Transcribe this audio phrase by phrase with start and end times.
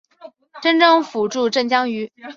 [0.63, 2.09] 镇政府驻镇江圩。